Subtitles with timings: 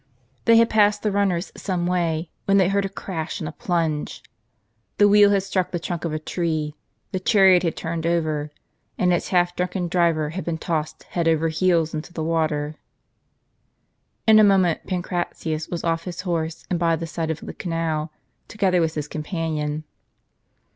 [0.45, 4.23] They had passed the runners some way when they heard a crash and a plunge.
[4.97, 6.73] The wheel had struck the trunk of a tree,
[7.11, 8.49] the chariot had turned over,
[8.97, 12.77] and its half drunken driver had been tossed head over heels into the water.
[14.25, 18.11] In a moment Pancratius w^as off his horse and by the side of the canal,
[18.47, 19.83] together with his companion.